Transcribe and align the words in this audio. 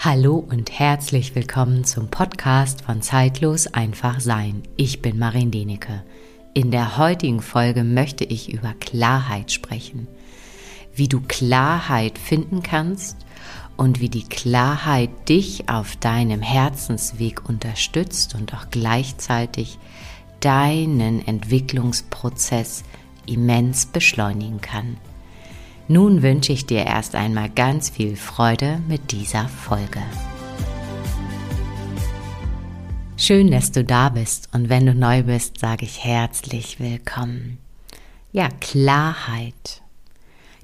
Hallo 0.00 0.36
und 0.36 0.78
herzlich 0.78 1.34
willkommen 1.34 1.82
zum 1.82 2.06
Podcast 2.06 2.82
von 2.82 3.02
Zeitlos 3.02 3.66
einfach 3.66 4.20
sein. 4.20 4.62
Ich 4.76 5.02
bin 5.02 5.18
Marin 5.18 5.50
Denecke. 5.50 6.04
In 6.54 6.70
der 6.70 6.98
heutigen 6.98 7.42
Folge 7.42 7.82
möchte 7.82 8.22
ich 8.22 8.52
über 8.52 8.74
Klarheit 8.74 9.50
sprechen. 9.50 10.06
Wie 10.94 11.08
du 11.08 11.20
Klarheit 11.26 12.16
finden 12.16 12.62
kannst 12.62 13.16
und 13.76 13.98
wie 13.98 14.08
die 14.08 14.22
Klarheit 14.22 15.10
dich 15.28 15.68
auf 15.68 15.96
deinem 15.96 16.42
Herzensweg 16.42 17.48
unterstützt 17.48 18.36
und 18.36 18.54
auch 18.54 18.70
gleichzeitig 18.70 19.80
deinen 20.38 21.26
Entwicklungsprozess 21.26 22.84
immens 23.26 23.86
beschleunigen 23.86 24.60
kann. 24.60 24.96
Nun 25.90 26.20
wünsche 26.22 26.52
ich 26.52 26.66
dir 26.66 26.84
erst 26.84 27.14
einmal 27.14 27.48
ganz 27.48 27.88
viel 27.88 28.14
Freude 28.14 28.82
mit 28.88 29.10
dieser 29.10 29.48
Folge. 29.48 30.02
Schön, 33.16 33.50
dass 33.50 33.72
du 33.72 33.84
da 33.84 34.10
bist 34.10 34.50
und 34.52 34.68
wenn 34.68 34.84
du 34.84 34.94
neu 34.94 35.22
bist, 35.22 35.58
sage 35.60 35.86
ich 35.86 36.04
herzlich 36.04 36.78
willkommen. 36.78 37.56
Ja, 38.32 38.50
Klarheit. 38.60 39.80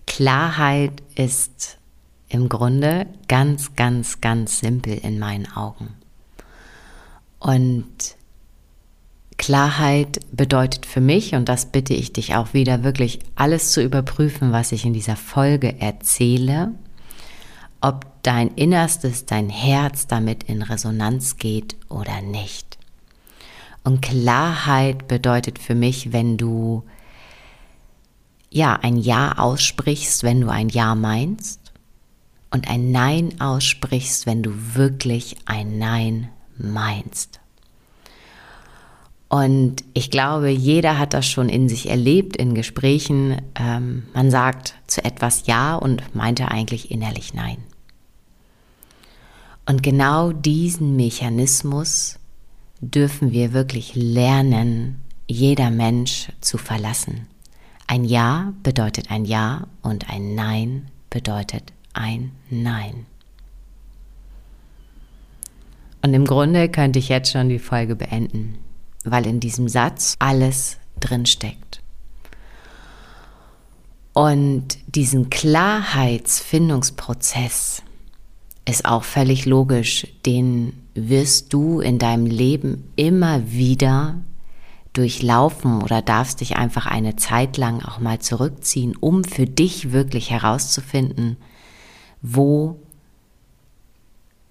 Klarheit 0.06 1.02
ist 1.14 1.78
im 2.28 2.50
Grunde 2.50 3.06
ganz, 3.26 3.74
ganz, 3.76 4.20
ganz 4.20 4.60
simpel 4.60 4.98
in 4.98 5.18
meinen 5.18 5.50
Augen. 5.50 5.94
Und 7.38 8.16
Klarheit 9.44 10.20
bedeutet 10.32 10.86
für 10.86 11.02
mich, 11.02 11.34
und 11.34 11.50
das 11.50 11.66
bitte 11.66 11.92
ich 11.92 12.14
dich 12.14 12.34
auch 12.34 12.54
wieder, 12.54 12.82
wirklich 12.82 13.18
alles 13.34 13.72
zu 13.72 13.82
überprüfen, 13.82 14.52
was 14.52 14.72
ich 14.72 14.86
in 14.86 14.94
dieser 14.94 15.16
Folge 15.16 15.82
erzähle, 15.82 16.72
ob 17.82 18.06
dein 18.22 18.48
Innerstes, 18.48 19.26
dein 19.26 19.50
Herz 19.50 20.06
damit 20.06 20.44
in 20.44 20.62
Resonanz 20.62 21.36
geht 21.36 21.76
oder 21.90 22.22
nicht. 22.22 22.78
Und 23.82 24.00
Klarheit 24.00 25.08
bedeutet 25.08 25.58
für 25.58 25.74
mich, 25.74 26.10
wenn 26.14 26.38
du 26.38 26.82
ja 28.48 28.76
ein 28.76 28.96
Ja 28.96 29.36
aussprichst, 29.36 30.22
wenn 30.22 30.40
du 30.40 30.48
ein 30.48 30.70
Ja 30.70 30.94
meinst, 30.94 31.60
und 32.50 32.70
ein 32.70 32.92
Nein 32.92 33.38
aussprichst, 33.42 34.24
wenn 34.24 34.42
du 34.42 34.52
wirklich 34.72 35.36
ein 35.44 35.76
Nein 35.76 36.30
meinst. 36.56 37.40
Und 39.28 39.82
ich 39.94 40.10
glaube, 40.10 40.50
jeder 40.50 40.98
hat 40.98 41.14
das 41.14 41.26
schon 41.26 41.48
in 41.48 41.68
sich 41.68 41.88
erlebt 41.88 42.36
in 42.36 42.54
Gesprächen. 42.54 43.40
Ähm, 43.58 44.04
man 44.12 44.30
sagt 44.30 44.74
zu 44.86 45.04
etwas 45.04 45.46
Ja 45.46 45.74
und 45.76 46.14
meinte 46.14 46.50
eigentlich 46.50 46.90
innerlich 46.90 47.34
Nein. 47.34 47.58
Und 49.66 49.82
genau 49.82 50.32
diesen 50.32 50.94
Mechanismus 50.94 52.18
dürfen 52.80 53.32
wir 53.32 53.54
wirklich 53.54 53.94
lernen, 53.94 55.00
jeder 55.26 55.70
Mensch 55.70 56.28
zu 56.40 56.58
verlassen. 56.58 57.26
Ein 57.86 58.04
Ja 58.04 58.52
bedeutet 58.62 59.10
ein 59.10 59.24
Ja 59.24 59.66
und 59.82 60.10
ein 60.10 60.34
Nein 60.34 60.90
bedeutet 61.08 61.72
ein 61.94 62.32
Nein. 62.50 63.06
Und 66.02 66.12
im 66.12 66.26
Grunde 66.26 66.68
könnte 66.68 66.98
ich 66.98 67.08
jetzt 67.08 67.32
schon 67.32 67.48
die 67.48 67.58
Folge 67.58 67.96
beenden 67.96 68.58
weil 69.04 69.26
in 69.26 69.40
diesem 69.40 69.68
Satz 69.68 70.14
alles 70.18 70.78
drin 71.00 71.26
steckt. 71.26 71.82
Und 74.12 74.78
diesen 74.86 75.30
Klarheitsfindungsprozess 75.30 77.82
ist 78.64 78.84
auch 78.84 79.04
völlig 79.04 79.44
logisch, 79.44 80.06
den 80.24 80.72
wirst 80.94 81.52
du 81.52 81.80
in 81.80 81.98
deinem 81.98 82.26
Leben 82.26 82.92
immer 82.96 83.50
wieder 83.50 84.20
durchlaufen 84.92 85.82
oder 85.82 86.00
darfst 86.00 86.40
dich 86.40 86.56
einfach 86.56 86.86
eine 86.86 87.16
Zeit 87.16 87.56
lang 87.56 87.82
auch 87.82 87.98
mal 87.98 88.20
zurückziehen, 88.20 88.96
um 88.96 89.24
für 89.24 89.46
dich 89.46 89.92
wirklich 89.92 90.30
herauszufinden, 90.30 91.36
wo 92.22 92.78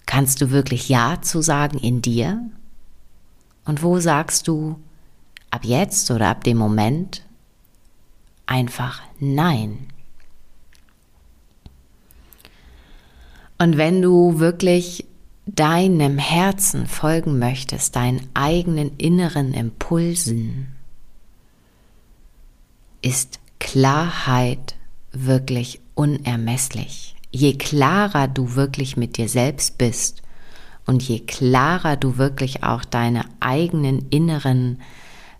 kannst 0.05 0.41
du 0.41 0.51
wirklich 0.51 0.89
Ja 0.89 1.21
zu 1.21 1.41
sagen 1.41 1.77
in 1.77 2.01
dir 2.01 2.49
und 3.65 3.83
wo 3.83 3.99
sagst 3.99 4.47
du 4.47 4.79
ab 5.49 5.63
jetzt 5.63 6.09
oder 6.11 6.29
ab 6.29 6.43
dem 6.43 6.57
Moment 6.57 7.23
einfach 8.45 9.01
Nein? 9.19 9.87
Und 13.57 13.77
wenn 13.77 14.01
du 14.01 14.39
wirklich 14.39 15.05
deinem 15.45 16.17
Herzen 16.17 16.87
folgen 16.87 17.39
möchtest, 17.39 17.95
deinen 17.95 18.27
eigenen 18.33 18.97
inneren 18.97 19.53
Impulsen, 19.53 20.75
ist 23.01 23.39
Klarheit 23.59 24.75
wirklich 25.11 25.79
unermesslich. 25.95 27.15
Je 27.31 27.53
klarer 27.53 28.27
du 28.27 28.55
wirklich 28.55 28.97
mit 28.97 29.17
dir 29.17 29.29
selbst 29.29 29.77
bist 29.77 30.22
und 30.85 31.03
je 31.03 31.19
klarer 31.19 31.95
du 31.95 32.17
wirklich 32.17 32.63
auch 32.63 32.83
deine 32.83 33.25
eigenen 33.39 34.09
inneren 34.09 34.81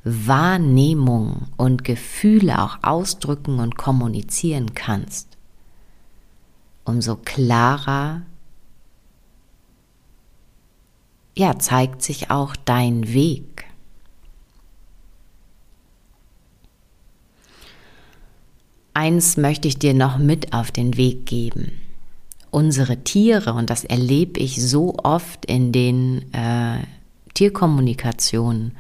Wahrnehmungen 0.03 1.47
und 1.57 1.83
Gefühle 1.83 2.61
auch 2.61 2.77
ausdrücken 2.81 3.59
und 3.59 3.77
kommunizieren 3.77 4.73
kannst, 4.73 5.37
umso 6.83 7.15
klarer 7.15 8.21
ja, 11.35 11.57
zeigt 11.57 12.03
sich 12.03 12.29
auch 12.29 12.55
dein 12.55 13.11
Weg. 13.11 13.65
Eins 18.93 19.37
möchte 19.37 19.67
ich 19.67 19.79
dir 19.79 19.95
noch 19.95 20.19
mit 20.19 20.53
auf 20.53 20.71
den 20.71 20.95
Weg 20.95 21.25
geben 21.25 21.71
unsere 22.53 23.03
Tiere, 23.03 23.53
und 23.53 23.69
das 23.69 23.83
erlebe 23.83 24.39
ich 24.39 24.63
so 24.63 24.95
oft 25.03 25.45
in 25.45 25.71
den 25.71 26.31
äh, 26.33 26.77
Tierkommunikationen 27.33 28.77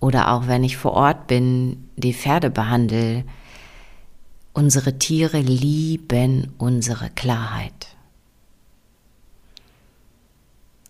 oder 0.00 0.32
auch 0.32 0.48
wenn 0.48 0.64
ich 0.64 0.76
vor 0.76 0.94
Ort 0.94 1.28
bin, 1.28 1.88
die 1.96 2.14
Pferde 2.14 2.50
behandle, 2.50 3.24
unsere 4.52 4.98
Tiere 4.98 5.40
lieben 5.40 6.52
unsere 6.58 7.10
Klarheit. 7.10 7.94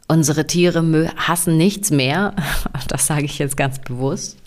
Unsere 0.09 0.47
Tiere 0.47 1.13
hassen 1.17 1.59
nichts 1.59 1.91
mehr, 1.91 2.35
das 2.89 3.07
sage 3.07 3.27
ich 3.27 3.39
jetzt 3.39 3.59
ganz 3.59 3.79
bewusst, 3.79 4.39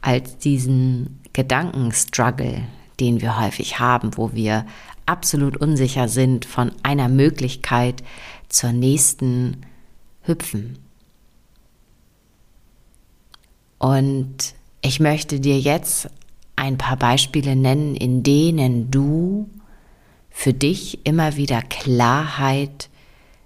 als 0.00 0.38
diesen 0.38 1.20
Gedankenstruggle, 1.32 2.64
den 2.98 3.20
wir 3.20 3.40
häufig 3.40 3.78
haben, 3.78 4.16
wo 4.16 4.32
wir 4.32 4.66
absolut 5.08 5.56
unsicher 5.56 6.08
sind, 6.08 6.44
von 6.44 6.72
einer 6.82 7.08
Möglichkeit 7.08 8.02
zur 8.48 8.72
nächsten 8.72 9.62
hüpfen. 10.22 10.78
Und 13.78 14.54
ich 14.80 15.00
möchte 15.00 15.40
dir 15.40 15.58
jetzt 15.58 16.10
ein 16.56 16.78
paar 16.78 16.96
Beispiele 16.96 17.56
nennen, 17.56 17.94
in 17.94 18.22
denen 18.22 18.90
du 18.90 19.48
für 20.30 20.52
dich 20.52 21.06
immer 21.06 21.36
wieder 21.36 21.62
Klarheit 21.62 22.88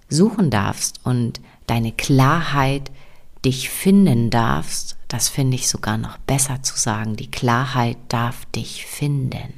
suchen 0.09 0.49
darfst 0.49 0.99
und 1.03 1.39
deine 1.67 1.91
Klarheit 1.91 2.91
dich 3.45 3.69
finden 3.69 4.29
darfst. 4.29 4.97
Das 5.07 5.29
finde 5.29 5.55
ich 5.55 5.67
sogar 5.67 5.97
noch 5.97 6.17
besser 6.19 6.63
zu 6.63 6.77
sagen. 6.77 7.15
Die 7.15 7.29
Klarheit 7.29 7.97
darf 8.09 8.45
dich 8.45 8.85
finden. 8.85 9.53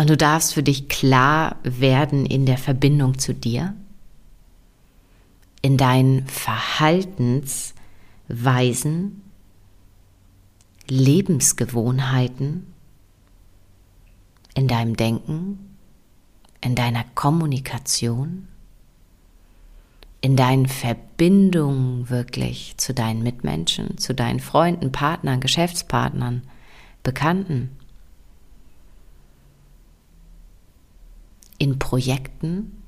Und 0.00 0.08
du 0.08 0.16
darfst 0.16 0.54
für 0.54 0.62
dich 0.62 0.88
klar 0.88 1.56
werden 1.62 2.24
in 2.24 2.46
der 2.46 2.56
Verbindung 2.56 3.18
zu 3.18 3.34
dir, 3.34 3.74
in 5.60 5.76
deinen 5.76 6.26
Verhaltensweisen, 6.26 9.20
Lebensgewohnheiten, 10.88 12.72
in 14.54 14.68
deinem 14.68 14.96
Denken, 14.96 15.76
in 16.62 16.74
deiner 16.74 17.04
Kommunikation, 17.14 18.48
in 20.22 20.34
deinen 20.34 20.66
Verbindungen 20.66 22.08
wirklich 22.08 22.72
zu 22.78 22.94
deinen 22.94 23.22
Mitmenschen, 23.22 23.98
zu 23.98 24.14
deinen 24.14 24.40
Freunden, 24.40 24.92
Partnern, 24.92 25.40
Geschäftspartnern, 25.40 26.40
Bekannten. 27.02 27.76
In 31.60 31.78
Projekten, 31.78 32.82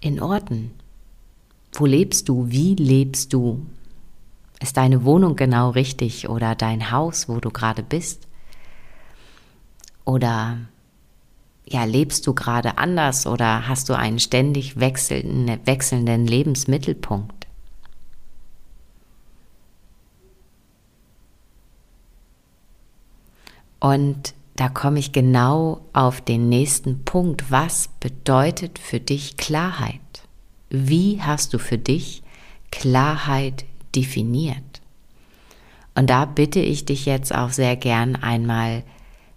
in 0.00 0.20
Orten. 0.20 0.72
Wo 1.72 1.86
lebst 1.86 2.28
du? 2.28 2.50
Wie 2.50 2.74
lebst 2.74 3.32
du? 3.32 3.64
Ist 4.60 4.76
deine 4.76 5.04
Wohnung 5.04 5.36
genau 5.36 5.70
richtig 5.70 6.28
oder 6.28 6.56
dein 6.56 6.90
Haus, 6.90 7.28
wo 7.28 7.38
du 7.38 7.50
gerade 7.50 7.84
bist? 7.84 8.26
Oder 10.04 10.58
ja, 11.64 11.84
lebst 11.84 12.26
du 12.26 12.34
gerade 12.34 12.78
anders 12.78 13.28
oder 13.28 13.68
hast 13.68 13.88
du 13.88 13.94
einen 13.94 14.18
ständig 14.18 14.80
wechselnden, 14.80 15.64
wechselnden 15.66 16.26
Lebensmittelpunkt? 16.26 17.45
Und 23.86 24.34
da 24.56 24.68
komme 24.68 24.98
ich 24.98 25.12
genau 25.12 25.80
auf 25.92 26.20
den 26.20 26.48
nächsten 26.48 27.04
Punkt. 27.04 27.52
Was 27.52 27.88
bedeutet 28.00 28.80
für 28.80 28.98
dich 28.98 29.36
Klarheit? 29.36 30.00
Wie 30.70 31.22
hast 31.22 31.54
du 31.54 31.60
für 31.60 31.78
dich 31.78 32.24
Klarheit 32.72 33.64
definiert? 33.94 34.82
Und 35.94 36.10
da 36.10 36.24
bitte 36.24 36.58
ich 36.58 36.84
dich 36.84 37.06
jetzt 37.06 37.32
auch 37.32 37.50
sehr 37.50 37.76
gern 37.76 38.16
einmal 38.16 38.82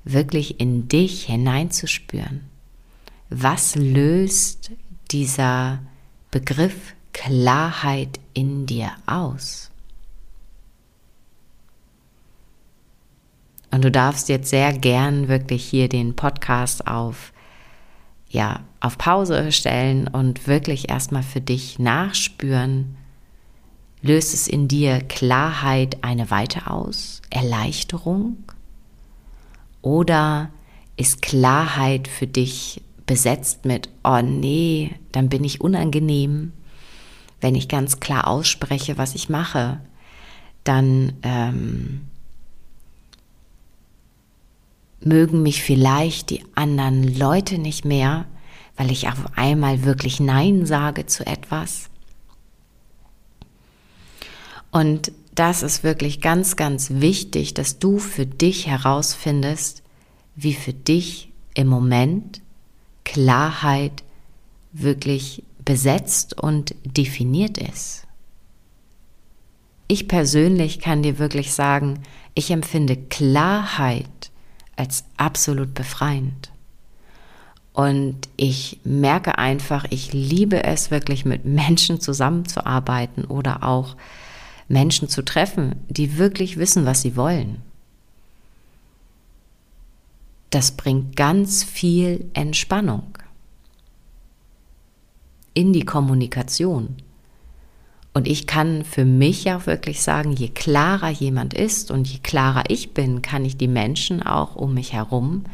wirklich 0.04 0.60
in 0.60 0.88
dich 0.88 1.26
hineinzuspüren. 1.26 2.42
Was 3.30 3.76
löst 3.76 4.72
dieser 5.12 5.78
Begriff 6.32 6.96
Klarheit 7.14 8.20
in 8.34 8.66
dir 8.66 8.94
aus? 9.06 9.69
Und 13.72 13.84
du 13.84 13.92
darfst 13.92 14.30
jetzt 14.30 14.50
sehr 14.50 14.74
gern 14.74 15.28
wirklich 15.28 15.64
hier 15.64 15.90
den 15.90 16.16
Podcast 16.16 16.88
auf, 16.88 17.34
ja, 18.30 18.62
auf 18.80 18.98
Pause 18.98 19.52
stellen 19.52 20.08
und 20.08 20.48
wirklich 20.48 20.90
erstmal 20.90 21.24
für 21.24 21.42
dich 21.42 21.80
nachspüren, 21.80 22.98
löst 24.02 24.34
es 24.34 24.48
in 24.48 24.68
dir 24.68 25.02
Klarheit 25.02 26.04
eine 26.04 26.32
Weite 26.32 26.70
aus, 26.70 27.22
Erleichterung? 27.30 28.38
Oder 29.82 30.50
ist 30.98 31.22
Klarheit 31.22 32.08
für 32.08 32.28
dich 32.28 32.82
besetzt 33.06 33.66
mit, 33.66 33.90
oh 34.04 34.22
nee, 34.22 34.92
dann 35.12 35.30
bin 35.30 35.44
ich 35.44 35.62
unangenehm, 35.62 36.54
wenn 37.42 37.56
ich 37.56 37.68
ganz 37.68 38.00
klar 38.00 38.28
ausspreche, 38.28 38.98
was 38.98 39.16
ich 39.16 39.30
mache, 39.30 39.80
dann 40.64 41.14
ähm, 41.24 42.02
mögen 45.02 45.42
mich 45.42 45.64
vielleicht 45.64 46.30
die 46.30 46.44
anderen 46.56 47.18
Leute 47.18 47.58
nicht 47.58 47.86
mehr, 47.86 48.26
weil 48.76 48.92
ich 48.92 49.08
auf 49.08 49.38
einmal 49.38 49.84
wirklich 49.84 50.20
Nein 50.20 50.66
sage 50.66 51.06
zu 51.06 51.26
etwas. 51.26 51.90
Und 54.72 55.12
das 55.36 55.64
ist 55.64 55.84
wirklich 55.84 56.22
ganz, 56.22 56.56
ganz 56.56 56.90
wichtig, 56.92 57.54
dass 57.54 57.80
du 57.80 58.00
für 58.00 58.26
dich 58.26 58.68
herausfindest, 58.68 59.84
wie 60.36 60.54
für 60.54 60.74
dich 60.74 61.32
im 61.54 61.68
Moment 61.68 62.42
Klarheit 63.06 64.04
wirklich 64.72 65.44
besetzt 65.66 66.42
und 66.42 66.76
definiert 66.84 67.58
ist. 67.58 68.06
Ich 69.88 70.08
persönlich 70.08 70.80
kann 70.80 71.02
dir 71.02 71.20
wirklich 71.20 71.54
sagen, 71.54 72.04
ich 72.36 72.52
empfinde 72.52 72.96
Klarheit 72.96 74.29
als 74.80 75.04
absolut 75.18 75.74
befreiend. 75.74 76.52
Und 77.74 78.30
ich 78.36 78.80
merke 78.84 79.38
einfach, 79.38 79.86
ich 79.90 80.14
liebe 80.14 80.64
es 80.64 80.90
wirklich 80.90 81.26
mit 81.26 81.46
Menschen 81.46 82.02
zusammenzuarbeiten 82.02 83.26
oder 83.26 83.64
auch 83.64 83.96
Menschen 84.68 85.10
zu 85.10 85.24
treffen, 85.24 85.76
die 85.88 86.18
wirklich 86.18 86.58
wissen, 86.58 86.86
was 86.86 87.02
sie 87.02 87.16
wollen. 87.16 87.62
Das 90.50 90.72
bringt 90.72 91.16
ganz 91.16 91.64
viel 91.64 92.30
Entspannung 92.34 93.18
in 95.54 95.74
die 95.74 95.86
Kommunikation. 95.86 96.98
Und 98.20 98.28
ich 98.28 98.48
kann 98.48 98.84
für 98.84 99.06
mich 99.06 99.50
auch 99.50 99.66
wirklich 99.66 100.02
sagen, 100.02 100.34
je 100.34 100.50
klarer 100.50 101.08
jemand 101.08 101.54
ist 101.54 101.90
und 101.90 102.06
je 102.06 102.20
klarer 102.20 102.64
ich 102.68 102.94
bin, 102.94 103.22
kann 103.22 103.46
ich 103.46 103.56
die 103.56 103.70
Menschen 103.70 104.22
auch 104.22 104.58
um 104.58 104.74
mich 104.74 104.92
herum, 104.92 105.46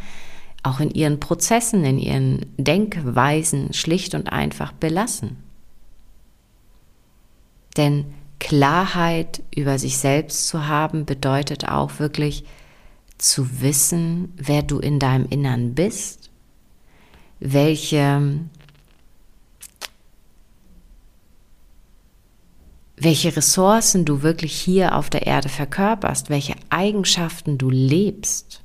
auch 0.63 0.79
in 0.79 0.89
ihren 0.89 1.19
Prozessen, 1.19 1.85
in 1.85 1.99
ihren 1.99 2.43
Denkweisen 2.57 3.71
schlicht 3.71 4.15
und 4.15 4.33
einfach 4.33 4.71
belassen. 4.71 5.37
Denn 7.77 8.05
Klarheit 8.39 9.43
über 9.55 9.77
sich 9.77 9.99
selbst 9.99 10.47
zu 10.47 10.65
haben, 10.65 11.05
bedeutet 11.05 11.69
auch 11.69 11.99
wirklich 11.99 12.45
zu 13.19 13.61
wissen, 13.61 14.33
wer 14.37 14.63
du 14.63 14.79
in 14.79 14.97
deinem 14.97 15.27
Innern 15.29 15.75
bist, 15.75 16.31
welche, 17.39 18.39
welche 22.97 23.35
Ressourcen 23.35 24.05
du 24.05 24.21
wirklich 24.21 24.53
hier 24.53 24.95
auf 24.95 25.09
der 25.09 25.27
Erde 25.27 25.49
verkörperst, 25.49 26.29
welche 26.29 26.55
Eigenschaften 26.69 27.57
du 27.57 27.69
lebst. 27.69 28.63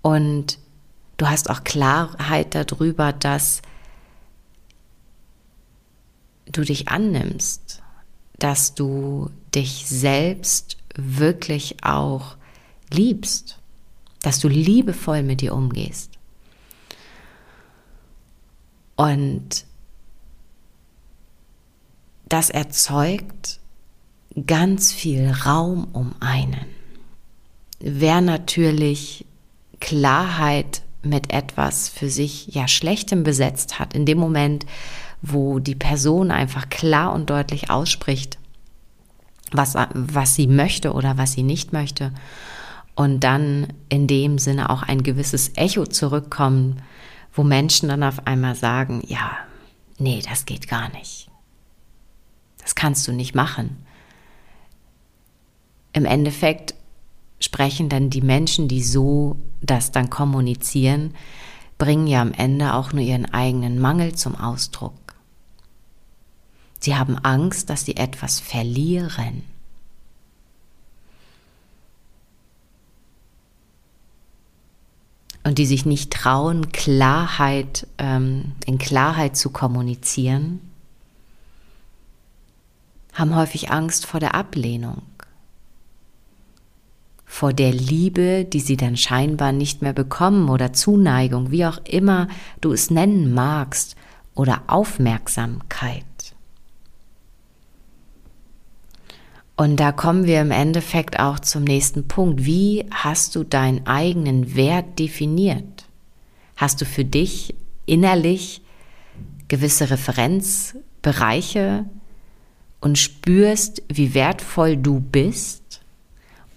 Und 0.00 0.58
du 1.16 1.28
hast 1.28 1.50
auch 1.50 1.64
Klarheit 1.64 2.54
darüber, 2.54 3.12
dass 3.12 3.60
du 6.46 6.62
dich 6.62 6.88
annimmst, 6.88 7.82
dass 8.38 8.74
du 8.74 9.30
dich 9.54 9.86
selbst 9.86 10.76
wirklich 10.94 11.84
auch 11.84 12.36
liebst, 12.90 13.58
dass 14.22 14.40
du 14.40 14.48
liebevoll 14.48 15.22
mit 15.22 15.40
dir 15.40 15.54
umgehst. 15.54 16.10
Und 18.96 19.66
das 22.28 22.50
erzeugt 22.50 23.60
ganz 24.46 24.92
viel 24.92 25.30
Raum 25.30 25.88
um 25.92 26.14
einen. 26.20 26.66
Wer 27.80 28.20
natürlich 28.20 29.26
Klarheit 29.80 30.82
mit 31.02 31.32
etwas 31.32 31.88
für 31.88 32.08
sich 32.08 32.46
ja 32.48 32.66
schlechtem 32.66 33.22
besetzt 33.22 33.78
hat, 33.78 33.94
in 33.94 34.06
dem 34.06 34.18
Moment, 34.18 34.64
wo 35.20 35.58
die 35.58 35.74
Person 35.74 36.30
einfach 36.30 36.68
klar 36.68 37.12
und 37.12 37.30
deutlich 37.30 37.70
ausspricht, 37.70 38.38
was, 39.52 39.74
was 39.92 40.34
sie 40.34 40.46
möchte 40.46 40.92
oder 40.92 41.18
was 41.18 41.32
sie 41.32 41.42
nicht 41.42 41.72
möchte. 41.72 42.12
Und 42.94 43.20
dann 43.20 43.68
in 43.88 44.06
dem 44.06 44.38
Sinne 44.38 44.70
auch 44.70 44.82
ein 44.82 45.02
gewisses 45.02 45.52
Echo 45.56 45.86
zurückkommen, 45.86 46.82
wo 47.32 47.42
Menschen 47.42 47.88
dann 47.88 48.02
auf 48.02 48.26
einmal 48.26 48.54
sagen, 48.54 49.02
ja, 49.06 49.32
nee, 49.98 50.22
das 50.28 50.46
geht 50.46 50.68
gar 50.68 50.88
nicht. 50.90 51.28
Das 52.64 52.74
kannst 52.74 53.06
du 53.06 53.12
nicht 53.12 53.34
machen. 53.34 53.76
Im 55.92 56.06
Endeffekt 56.06 56.74
sprechen 57.38 57.88
dann 57.88 58.10
die 58.10 58.22
Menschen, 58.22 58.68
die 58.68 58.82
so 58.82 59.36
das 59.60 59.92
dann 59.92 60.10
kommunizieren, 60.10 61.14
bringen 61.78 62.06
ja 62.06 62.22
am 62.22 62.32
Ende 62.32 62.74
auch 62.74 62.92
nur 62.92 63.02
ihren 63.02 63.32
eigenen 63.32 63.78
Mangel 63.78 64.14
zum 64.14 64.34
Ausdruck. 64.34 64.94
Sie 66.80 66.96
haben 66.96 67.16
Angst, 67.18 67.70
dass 67.70 67.84
sie 67.84 67.96
etwas 67.96 68.40
verlieren. 68.40 69.42
Und 75.44 75.58
die 75.58 75.66
sich 75.66 75.84
nicht 75.84 76.10
trauen, 76.10 76.72
Klarheit, 76.72 77.86
ähm, 77.98 78.52
in 78.64 78.78
Klarheit 78.78 79.36
zu 79.36 79.50
kommunizieren, 79.50 80.60
haben 83.14 83.34
häufig 83.34 83.70
Angst 83.70 84.06
vor 84.06 84.20
der 84.20 84.34
Ablehnung, 84.34 85.02
vor 87.24 87.52
der 87.52 87.72
Liebe, 87.72 88.44
die 88.44 88.60
sie 88.60 88.76
dann 88.76 88.96
scheinbar 88.96 89.52
nicht 89.52 89.82
mehr 89.82 89.92
bekommen 89.92 90.48
oder 90.48 90.72
Zuneigung, 90.72 91.50
wie 91.50 91.66
auch 91.66 91.78
immer 91.84 92.28
du 92.60 92.72
es 92.72 92.90
nennen 92.90 93.32
magst, 93.32 93.96
oder 94.34 94.62
Aufmerksamkeit. 94.66 96.04
Und 99.56 99.78
da 99.78 99.92
kommen 99.92 100.24
wir 100.26 100.40
im 100.40 100.50
Endeffekt 100.50 101.20
auch 101.20 101.38
zum 101.38 101.62
nächsten 101.62 102.08
Punkt. 102.08 102.44
Wie 102.44 102.84
hast 102.90 103.36
du 103.36 103.44
deinen 103.44 103.86
eigenen 103.86 104.56
Wert 104.56 104.98
definiert? 104.98 105.84
Hast 106.56 106.80
du 106.80 106.84
für 106.84 107.04
dich 107.04 107.54
innerlich 107.86 108.62
gewisse 109.46 109.90
Referenzbereiche 109.90 111.84
und 112.84 112.98
spürst, 112.98 113.82
wie 113.88 114.12
wertvoll 114.12 114.76
du 114.76 115.00
bist? 115.00 115.80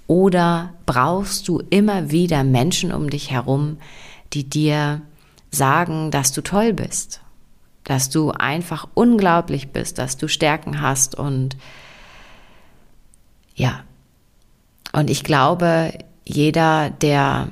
Oder 0.07 0.73
brauchst 0.85 1.47
du 1.47 1.63
immer 1.69 2.11
wieder 2.11 2.43
Menschen 2.43 2.91
um 2.91 3.09
dich 3.09 3.31
herum, 3.31 3.77
die 4.33 4.43
dir 4.43 5.01
sagen, 5.51 6.11
dass 6.11 6.33
du 6.33 6.41
toll 6.41 6.73
bist, 6.73 7.21
dass 7.85 8.09
du 8.09 8.31
einfach 8.31 8.89
unglaublich 8.93 9.69
bist, 9.69 9.99
dass 9.99 10.17
du 10.17 10.27
Stärken 10.27 10.81
hast 10.81 11.15
und 11.15 11.55
ja. 13.55 13.85
Und 14.91 15.09
ich 15.09 15.23
glaube, 15.23 15.93
jeder, 16.25 16.89
der 16.89 17.47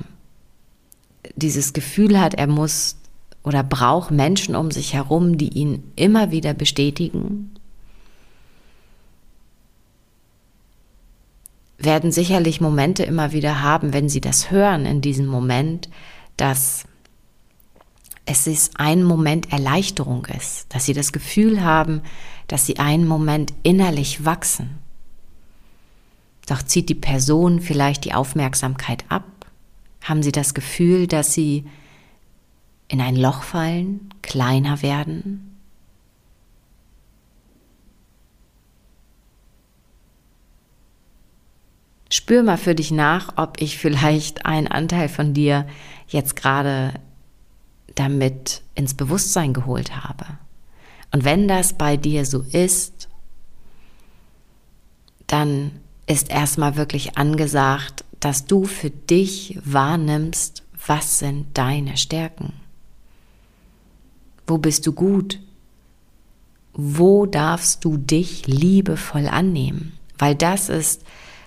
dieses 1.34 1.72
Gefühl 1.72 2.20
hat, 2.20 2.34
er 2.34 2.46
muss 2.46 2.96
oder 3.42 3.62
braucht 3.62 4.10
Menschen 4.10 4.54
um 4.54 4.70
sich 4.70 4.92
herum, 4.92 5.38
die 5.38 5.48
ihn 5.48 5.92
immer 5.96 6.30
wieder 6.30 6.52
bestätigen, 6.52 7.55
werden 11.86 12.12
sicherlich 12.12 12.60
Momente 12.60 13.02
immer 13.04 13.32
wieder 13.32 13.62
haben, 13.62 13.94
wenn 13.94 14.10
sie 14.10 14.20
das 14.20 14.50
hören 14.50 14.84
in 14.84 15.00
diesem 15.00 15.26
Moment, 15.26 15.88
dass 16.36 16.84
es 18.26 18.46
ist 18.46 18.78
ein 18.78 19.04
Moment 19.04 19.52
Erleichterung 19.52 20.26
ist, 20.26 20.66
dass 20.74 20.84
sie 20.84 20.92
das 20.92 21.12
Gefühl 21.12 21.62
haben, 21.62 22.02
dass 22.48 22.66
sie 22.66 22.78
einen 22.78 23.06
Moment 23.06 23.54
innerlich 23.62 24.24
wachsen. 24.24 24.78
Doch 26.46 26.62
zieht 26.62 26.88
die 26.88 26.94
Person 26.94 27.60
vielleicht 27.60 28.04
die 28.04 28.14
Aufmerksamkeit 28.14 29.04
ab? 29.08 29.24
Haben 30.02 30.22
sie 30.22 30.32
das 30.32 30.54
Gefühl, 30.54 31.06
dass 31.06 31.34
sie 31.34 31.64
in 32.88 33.00
ein 33.00 33.16
Loch 33.16 33.42
fallen, 33.42 34.10
kleiner 34.22 34.82
werden? 34.82 35.45
Spür 42.10 42.42
mal 42.42 42.56
für 42.56 42.74
dich 42.74 42.90
nach, 42.90 43.32
ob 43.36 43.60
ich 43.60 43.78
vielleicht 43.78 44.46
einen 44.46 44.68
Anteil 44.68 45.08
von 45.08 45.34
dir 45.34 45.66
jetzt 46.06 46.36
gerade 46.36 46.94
damit 47.94 48.62
ins 48.74 48.94
Bewusstsein 48.94 49.52
geholt 49.52 49.96
habe. 49.96 50.26
Und 51.12 51.24
wenn 51.24 51.48
das 51.48 51.72
bei 51.72 51.96
dir 51.96 52.24
so 52.24 52.40
ist, 52.52 53.08
dann 55.26 55.72
ist 56.06 56.30
erstmal 56.30 56.76
wirklich 56.76 57.18
angesagt, 57.18 58.04
dass 58.20 58.46
du 58.46 58.64
für 58.64 58.90
dich 58.90 59.58
wahrnimmst, 59.64 60.62
was 60.86 61.18
sind 61.18 61.58
deine 61.58 61.96
Stärken? 61.96 62.52
Wo 64.46 64.58
bist 64.58 64.86
du 64.86 64.92
gut? 64.92 65.40
Wo 66.72 67.26
darfst 67.26 67.84
du 67.84 67.96
dich 67.96 68.46
liebevoll 68.46 69.26
annehmen? 69.26 69.98
Weil 70.18 70.34
das 70.34 70.68
ist 70.68 71.02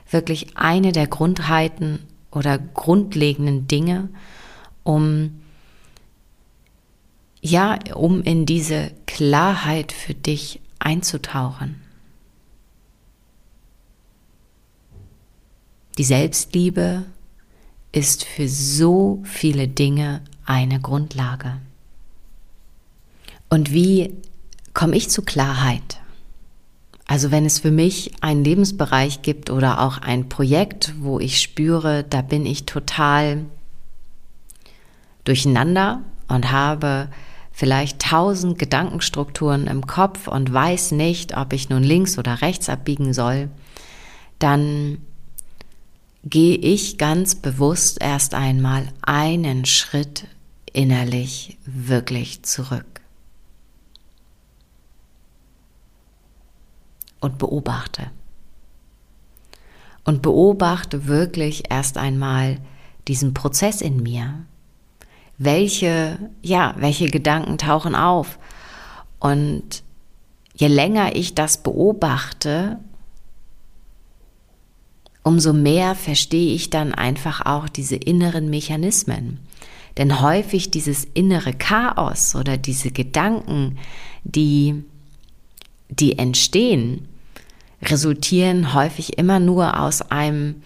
wirklich 0.10 0.58
eine 0.58 0.92
der 0.92 1.08
Grundheiten 1.08 2.00
oder 2.32 2.58
grundlegenden 2.58 3.68
Dinge, 3.68 4.10
um 4.84 5.42
ja, 7.42 7.80
um 7.96 8.22
in 8.22 8.46
diese 8.46 8.92
Klarheit 9.06 9.94
für 9.94 10.14
dich 10.14 10.60
einzutauchen. 10.78 11.82
Die 15.98 16.04
Selbstliebe 16.04 17.06
ist 17.92 18.26
für 18.26 18.48
so 18.48 19.22
viele 19.24 19.68
Dinge 19.68 20.22
eine 20.46 20.80
Grundlage. 20.80 21.60
Und 23.50 23.72
wie 23.72 24.14
komme 24.74 24.96
ich 24.96 25.10
zu 25.10 25.24
Klarheit? 25.24 26.00
Also 27.10 27.32
wenn 27.32 27.44
es 27.44 27.58
für 27.58 27.72
mich 27.72 28.12
einen 28.22 28.44
Lebensbereich 28.44 29.24
gibt 29.24 29.50
oder 29.50 29.82
auch 29.82 29.98
ein 29.98 30.30
Projekt, 30.30 30.94
wo 31.00 31.20
ich 31.20 31.42
spüre, 31.42 32.04
da 32.08 32.22
bin 32.22 32.46
ich 32.46 32.68
total 32.68 33.46
durcheinander 35.24 36.02
und 36.28 36.52
habe 36.52 37.10
vielleicht 37.52 38.00
tausend 38.00 38.60
Gedankenstrukturen 38.60 39.66
im 39.66 39.88
Kopf 39.88 40.28
und 40.28 40.54
weiß 40.54 40.92
nicht, 40.92 41.36
ob 41.36 41.52
ich 41.54 41.70
nun 41.70 41.82
links 41.82 42.20
oder 42.20 42.44
rechts 42.44 42.70
abbiegen 42.70 43.12
soll, 43.12 43.50
dann 44.38 45.00
gehe 46.24 46.58
ich 46.58 47.00
ganz 47.00 47.34
bewusst 47.34 48.00
erst 48.04 48.36
einmal 48.36 48.88
einen 49.02 49.66
Schritt 49.66 50.28
innerlich 50.74 51.58
wirklich 51.66 52.44
zurück 52.44 52.86
und 57.20 57.38
beobachte. 57.38 58.12
Und 60.04 60.22
beobachte 60.22 61.08
wirklich 61.08 61.70
erst 61.70 61.98
einmal 61.98 62.58
diesen 63.08 63.34
Prozess 63.34 63.82
in 63.82 64.02
mir. 64.02 64.46
Welche, 65.38 66.18
ja, 66.42 66.76
welche 66.78 67.10
Gedanken 67.10 67.58
tauchen 67.58 67.96
auf? 67.96 68.40
Und 69.20 69.84
je 70.56 70.68
länger 70.68 71.16
ich 71.16 71.36
das 71.36 71.62
beobachte, 71.62 72.80
umso 75.24 75.54
mehr 75.54 75.96
verstehe 75.96 76.56
ich 76.56 76.70
dann 76.70 76.94
einfach 76.94 77.46
auch 77.46 77.70
diese 77.70 77.96
inneren 77.96 78.50
Mechanismen. 78.50 79.40
Denn 79.98 80.22
häufig 80.22 80.72
dieses 80.72 81.06
innere 81.14 81.54
Chaos 81.54 82.34
oder 82.34 82.58
diese 82.58 82.92
Gedanken, 82.92 83.78
die, 84.24 84.84
die 85.90 86.18
entstehen, 86.18 87.09
resultieren 87.82 88.74
häufig 88.74 89.18
immer 89.18 89.40
nur 89.40 89.80
aus 89.80 90.02
einem 90.02 90.62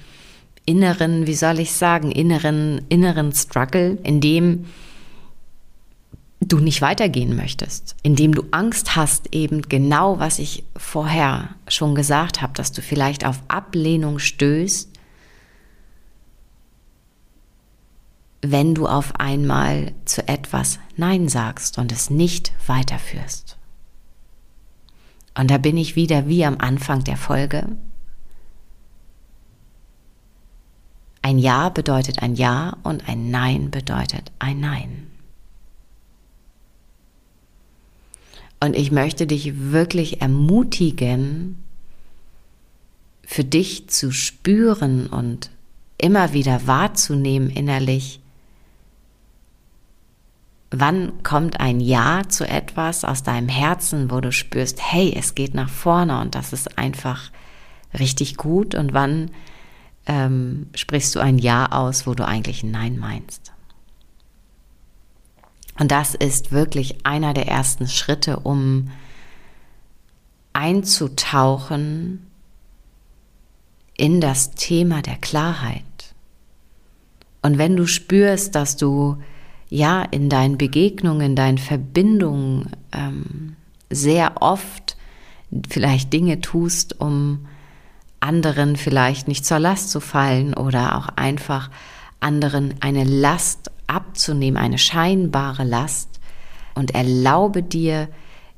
inneren, 0.65 1.27
wie 1.27 1.36
soll 1.36 1.60
ich 1.60 1.74
sagen, 1.74 2.12
inneren, 2.12 2.82
inneren 2.89 3.34
Struggle, 3.34 3.98
in 4.03 4.22
dem 4.22 4.65
du 6.39 6.60
nicht 6.60 6.82
weitergehen 6.82 7.36
möchtest, 7.36 7.96
indem 8.03 8.34
du 8.34 8.43
Angst 8.51 8.96
hast, 8.96 9.34
eben 9.34 9.62
genau, 9.63 10.20
was 10.20 10.39
ich 10.39 10.63
vorher 10.75 11.55
schon 11.67 11.96
gesagt 11.96 12.41
habe, 12.41 12.53
dass 12.53 12.72
du 12.72 12.82
vielleicht 12.82 13.25
auf 13.25 13.41
Ablehnung 13.48 14.20
stößt, 14.20 14.89
wenn 18.41 18.75
du 18.75 18.88
auf 18.88 19.15
einmal 19.20 19.93
zu 20.03 20.27
etwas 20.27 20.79
Nein 20.98 21.29
sagst 21.29 21.77
und 21.77 21.91
es 21.91 22.10
nicht 22.10 22.51
weiterführst. 22.67 23.58
Und 25.35 25.49
da 25.49 25.57
bin 25.57 25.77
ich 25.77 25.95
wieder 25.95 26.27
wie 26.27 26.45
am 26.45 26.57
Anfang 26.59 27.03
der 27.03 27.17
Folge. 27.17 27.67
Ein 31.21 31.39
Ja 31.39 31.69
bedeutet 31.69 32.21
ein 32.21 32.35
Ja 32.35 32.77
und 32.83 33.07
ein 33.07 33.31
Nein 33.31 33.71
bedeutet 33.71 34.31
ein 34.39 34.59
Nein. 34.59 35.07
Und 38.59 38.75
ich 38.75 38.91
möchte 38.91 39.27
dich 39.27 39.71
wirklich 39.71 40.21
ermutigen, 40.21 41.63
für 43.25 43.43
dich 43.43 43.89
zu 43.89 44.11
spüren 44.11 45.07
und 45.07 45.49
immer 45.97 46.33
wieder 46.33 46.67
wahrzunehmen 46.67 47.49
innerlich, 47.49 48.21
wann 50.75 51.24
kommt 51.24 51.60
ein 51.60 51.80
Ja 51.80 52.24
zu 52.27 52.48
etwas 52.48 53.06
aus 53.06 53.24
deinem 53.24 53.48
Herzen, 53.48 54.10
wo 54.10 54.20
du 54.22 54.32
spürst, 54.32 54.80
hey, 54.82 55.13
es 55.15 55.36
geht 55.36 55.53
nach 55.53 55.70
vorne 55.70 56.20
und 56.20 56.36
das 56.36 56.51
ist 56.51 56.77
einfach 56.77 57.32
richtig 57.98 58.38
gut 58.38 58.74
und 58.74 58.94
wann 58.94 59.32
ähm, 60.08 60.68
sprichst 60.74 61.15
du 61.15 61.20
ein 61.20 61.38
Ja 61.38 61.72
aus, 61.72 62.08
wo 62.08 62.15
du 62.15 62.25
eigentlich 62.25 62.63
ein 62.63 62.72
Nein 62.72 62.98
meinst. 62.98 63.53
Und 65.80 65.92
das 65.92 66.15
ist 66.15 66.51
wirklich 66.51 67.06
einer 67.06 67.34
der 67.34 67.48
ersten 67.48 67.88
Schritte, 67.88 68.39
um 68.39 68.89
einzutauchen 70.53 72.27
in 73.96 74.22
das 74.22 74.51
Thema 74.51 75.01
der 75.01 75.18
Klarheit. 75.18 75.84
Und 77.42 77.58
wenn 77.58 77.75
du 77.75 77.86
spürst, 77.86 78.56
dass 78.56 78.75
du 78.75 79.22
ja 79.74 80.03
in 80.03 80.30
deinen 80.30 80.60
Begegnungen, 80.60 81.32
in 81.32 81.36
deinen 81.36 81.58
Verbindungen 81.58 82.70
ähm, 82.92 83.56
sehr 83.89 84.42
oft 84.42 84.96
vielleicht 85.68 86.13
Dinge 86.13 86.42
tust, 86.42 87.00
um 87.00 87.48
anderen 88.20 88.75
vielleicht 88.75 89.27
nicht 89.27 89.46
zur 89.46 89.58
Last 89.58 89.89
zu 89.89 90.00
fallen 90.00 90.53
oder 90.53 90.96
auch 90.96 91.08
einfach 91.15 91.72
anderen 92.20 92.75
eine 92.82 93.03
Last 93.03 93.72
abzunehmen, 93.88 94.58
eine 94.58 94.77
scheinbare 94.77 95.63
Last 95.63 96.20
und 96.75 96.92
erlaube 96.92 97.63
dir, 97.63 98.10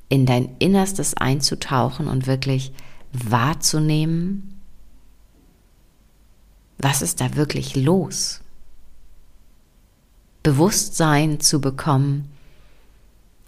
in 0.08 0.28
dein 0.28 0.50
Innerstes 0.60 1.16
einzutauchen 1.16 2.08
und 2.08 2.28
wirklich 2.28 2.74
wahrzunehmen, 3.12 4.62
was 6.78 7.02
ist 7.02 7.22
da 7.22 7.36
wirklich 7.36 7.76
los? 7.76 8.42
Bewusstsein 10.46 11.40
zu 11.40 11.60
bekommen 11.60 12.30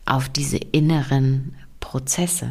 auf 0.06 0.30
diese 0.30 0.58
inneren 0.58 1.56
Prozesse. 1.80 2.50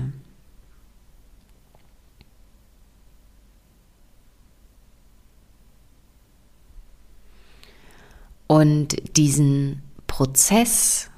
Und 8.46 9.16
diesen 9.16 9.82
Prozess 10.06 11.10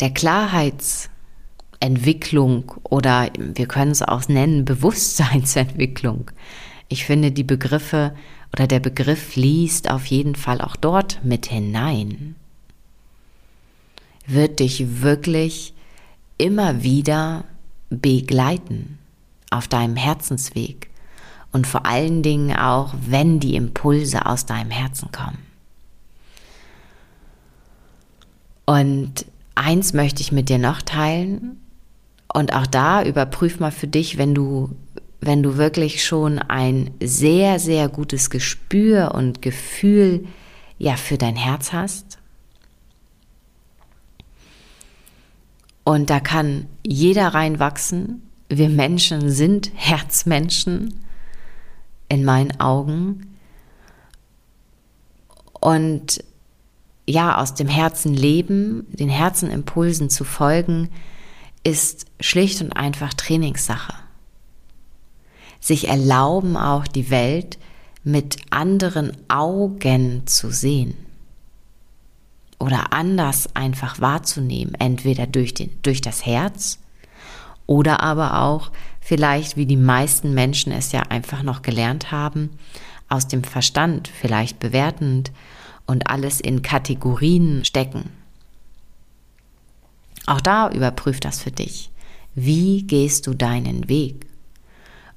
der 0.00 0.12
Klarheitsentwicklung 0.12 2.72
oder 2.82 3.30
wir 3.38 3.68
können 3.68 3.92
es 3.92 4.02
auch 4.02 4.26
nennen 4.26 4.64
Bewusstseinsentwicklung, 4.64 6.32
Ich 6.88 7.04
finde, 7.04 7.30
die 7.30 7.44
Begriffe 7.44 8.12
oder 8.54 8.68
der 8.68 8.78
Begriff 8.78 9.32
fließt 9.32 9.90
auf 9.90 10.06
jeden 10.06 10.36
Fall 10.36 10.60
auch 10.60 10.76
dort 10.76 11.18
mit 11.24 11.46
hinein. 11.46 12.36
Wird 14.28 14.60
dich 14.60 15.02
wirklich 15.02 15.74
immer 16.38 16.84
wieder 16.84 17.42
begleiten 17.90 19.00
auf 19.50 19.66
deinem 19.66 19.96
Herzensweg 19.96 20.88
und 21.50 21.66
vor 21.66 21.84
allen 21.84 22.22
Dingen 22.22 22.56
auch, 22.56 22.94
wenn 23.04 23.40
die 23.40 23.56
Impulse 23.56 24.24
aus 24.24 24.46
deinem 24.46 24.70
Herzen 24.70 25.10
kommen. 25.10 25.38
Und 28.66 29.26
eins 29.56 29.94
möchte 29.94 30.22
ich 30.22 30.30
mit 30.30 30.48
dir 30.48 30.58
noch 30.58 30.80
teilen 30.80 31.60
und 32.32 32.54
auch 32.54 32.68
da 32.68 33.02
überprüf 33.02 33.58
mal 33.58 33.72
für 33.72 33.88
dich, 33.88 34.16
wenn 34.16 34.32
du 34.32 34.76
wenn 35.24 35.42
du 35.42 35.56
wirklich 35.56 36.04
schon 36.04 36.38
ein 36.38 36.90
sehr 37.02 37.58
sehr 37.58 37.88
gutes 37.88 38.30
Gespür 38.30 39.12
und 39.14 39.42
Gefühl 39.42 40.26
ja 40.78 40.96
für 40.96 41.18
dein 41.18 41.36
Herz 41.36 41.72
hast. 41.72 42.18
Und 45.84 46.10
da 46.10 46.20
kann 46.20 46.66
jeder 46.86 47.28
reinwachsen. 47.28 48.22
Wir 48.48 48.68
Menschen 48.68 49.30
sind 49.30 49.70
Herzmenschen 49.74 50.94
in 52.08 52.24
meinen 52.24 52.58
Augen. 52.60 53.36
Und 55.60 56.22
ja, 57.06 57.38
aus 57.38 57.54
dem 57.54 57.68
Herzen 57.68 58.14
leben, 58.14 58.86
den 58.90 59.08
Herzenimpulsen 59.08 60.08
zu 60.10 60.24
folgen, 60.24 60.90
ist 61.64 62.06
schlicht 62.20 62.60
und 62.62 62.72
einfach 62.72 63.14
Trainingssache. 63.14 63.94
Sich 65.64 65.88
erlauben 65.88 66.58
auch 66.58 66.86
die 66.86 67.08
Welt 67.08 67.58
mit 68.02 68.36
anderen 68.50 69.16
Augen 69.30 70.26
zu 70.26 70.50
sehen 70.50 70.94
oder 72.58 72.92
anders 72.92 73.56
einfach 73.56 73.98
wahrzunehmen, 73.98 74.74
entweder 74.74 75.26
durch, 75.26 75.54
den, 75.54 75.70
durch 75.80 76.02
das 76.02 76.26
Herz 76.26 76.80
oder 77.64 78.00
aber 78.00 78.42
auch 78.42 78.72
vielleicht, 79.00 79.56
wie 79.56 79.64
die 79.64 79.78
meisten 79.78 80.34
Menschen 80.34 80.70
es 80.70 80.92
ja 80.92 81.00
einfach 81.04 81.42
noch 81.42 81.62
gelernt 81.62 82.12
haben, 82.12 82.50
aus 83.08 83.26
dem 83.26 83.42
Verstand, 83.42 84.08
vielleicht 84.08 84.58
bewertend 84.58 85.32
und 85.86 86.10
alles 86.10 86.42
in 86.42 86.60
Kategorien 86.60 87.64
stecken. 87.64 88.10
Auch 90.26 90.42
da 90.42 90.70
überprüf 90.70 91.20
das 91.20 91.40
für 91.40 91.52
dich. 91.52 91.90
Wie 92.34 92.82
gehst 92.82 93.26
du 93.26 93.32
deinen 93.32 93.88
Weg? 93.88 94.23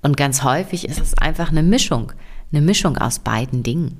Und 0.08 0.16
ganz 0.16 0.42
häufig 0.44 0.88
ist 0.88 1.02
es 1.02 1.16
einfach 1.16 1.50
eine 1.50 1.64
Mischung, 1.64 2.14
eine 2.54 2.62
Mischung 2.62 2.98
aus 2.98 3.20
beiden 3.20 3.62
Dingen. 3.62 4.00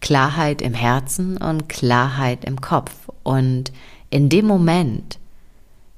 Klarheit 0.00 0.62
im 0.62 0.72
Herzen 0.72 1.36
und 1.36 1.68
Klarheit 1.68 2.46
im 2.46 2.62
Kopf. 2.62 3.10
Und 3.22 3.70
in 4.08 4.30
dem 4.30 4.46
Moment, 4.46 5.18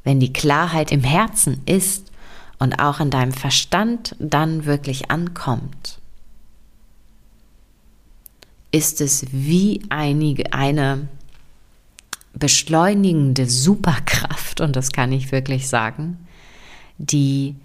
wenn 0.03 0.19
die 0.19 0.33
Klarheit 0.33 0.91
im 0.91 1.05
Herzen 1.05 1.63
ist 1.67 2.11
und 2.59 2.81
auch 2.81 2.99
in 2.99 3.11
deinem 3.11 3.33
Verstand 3.33 4.17
dann 4.19 4.65
wirklich 4.65 5.09
ankommt, 5.09 6.01
ist 8.73 9.01
es 9.01 9.25
wie 9.31 9.83
einige, 9.89 10.53
eine 10.53 11.07
beschleunigende 12.35 13.47
Superkraft, 13.47 14.61
und 14.61 14.77
das 14.77 14.93
kann 14.93 15.13
ich 15.13 15.33
wirklich 15.33 15.69
sagen, 15.69 16.27
die 16.99 17.57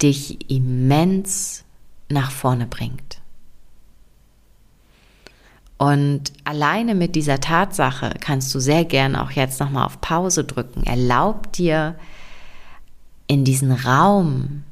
dich 0.00 0.50
immens 0.50 1.64
nach 2.08 2.30
vorne 2.30 2.66
bringt. 2.66 3.20
Und 5.78 6.32
alleine 6.44 6.94
mit 6.94 7.16
dieser 7.16 7.40
Tatsache 7.40 8.14
kannst 8.20 8.54
du 8.54 8.60
sehr 8.60 8.84
gern 8.84 9.16
auch 9.16 9.32
jetzt 9.32 9.58
nochmal 9.58 9.84
auf 9.84 10.00
Pause 10.00 10.44
drücken. 10.44 10.84
Erlaub 10.84 11.52
dir, 11.52 11.96
in 13.26 13.44
diesen 13.44 13.72
Raum 13.72 14.64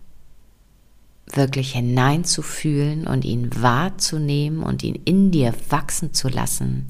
wirklich 1.26 1.72
hineinzufühlen 1.72 3.06
und 3.06 3.24
ihn 3.24 3.50
wahrzunehmen 3.62 4.62
und 4.62 4.82
ihn 4.82 4.96
in 5.04 5.30
dir 5.30 5.54
wachsen 5.68 6.12
zu 6.12 6.28
lassen, 6.28 6.86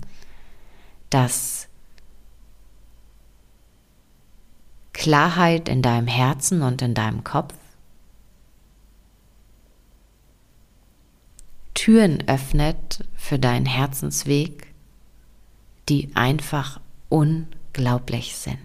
dass 1.11 1.60
Klarheit 5.01 5.71
in 5.71 5.81
deinem 5.81 6.07
Herzen 6.07 6.61
und 6.61 6.83
in 6.83 6.93
deinem 6.93 7.25
Kopf 7.25 7.55
Türen 11.73 12.29
öffnet 12.29 13.03
für 13.17 13.39
deinen 13.39 13.65
Herzensweg, 13.65 14.67
die 15.89 16.11
einfach 16.15 16.79
unglaublich 17.09 18.37
sind. 18.37 18.59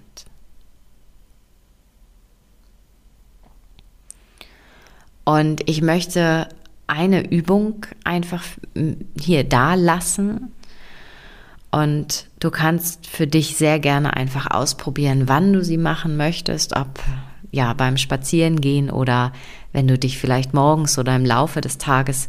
Und 5.23 5.69
ich 5.69 5.81
möchte 5.81 6.49
eine 6.87 7.31
Übung 7.31 7.85
einfach 8.03 8.43
hier 9.17 9.45
da 9.45 9.75
lassen. 9.75 10.51
Und 11.75 12.29
du 12.39 12.51
kannst 12.51 13.05
für 13.05 13.27
dich 13.27 13.57
sehr 13.57 13.81
gerne 13.81 14.15
einfach 14.15 14.49
ausprobieren, 14.49 15.27
wann 15.27 15.51
du 15.51 15.61
sie 15.61 15.77
machen 15.77 16.15
möchtest, 16.15 16.73
ob 16.73 16.87
ja 17.51 17.73
beim 17.73 17.97
Spazierengehen 17.97 18.89
oder 18.89 19.33
wenn 19.73 19.85
du 19.85 19.99
dich 19.99 20.17
vielleicht 20.17 20.53
morgens 20.53 20.97
oder 20.97 21.13
im 21.13 21.25
Laufe 21.25 21.59
des 21.59 21.77
Tages 21.77 22.27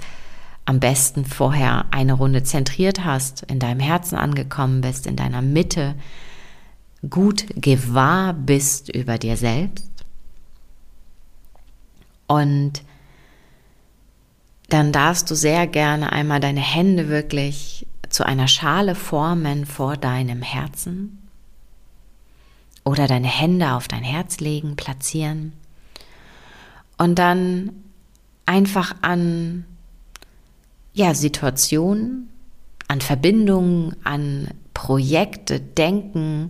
am 0.65 0.81
besten 0.81 1.25
vorher 1.25 1.85
eine 1.93 2.15
Runde 2.15 2.43
zentriert 2.43 3.05
hast, 3.05 3.43
in 3.43 3.61
deinem 3.61 3.79
Herzen 3.79 4.17
angekommen 4.17 4.81
bist, 4.81 5.07
in 5.07 5.15
deiner 5.15 5.43
Mitte, 5.43 5.95
gut 7.09 7.47
gewahr 7.55 8.33
bist 8.33 8.89
über 8.89 9.17
dir 9.17 9.37
selbst. 9.37 9.89
Und 12.27 12.83
dann 14.71 14.91
darfst 14.91 15.31
du 15.31 15.37
sehr 15.37 15.69
gerne 15.69 16.11
einmal 16.11 16.41
deine 16.41 16.59
Hände 16.59 17.09
wirklich 17.09 17.87
zu 18.17 18.25
einer 18.25 18.49
Schale 18.49 18.95
formen 18.95 19.67
vor 19.67 19.99
deinem 19.99 20.41
Herzen 20.41 21.19
oder 22.83 23.07
deine 23.07 23.29
Hände 23.29 23.73
auf 23.73 23.89
dein 23.89 24.05
Herz 24.05 24.41
legen, 24.41 24.75
platzieren 24.75 25.53
und 26.97 27.19
dann 27.19 27.73
einfach 28.47 28.95
an 29.03 29.67
ja, 30.95 31.13
Situationen, 31.13 32.31
an 32.89 33.03
Verbindungen, 33.03 33.97
an 34.03 34.49
Projekte 34.73 35.61
denken 35.61 36.49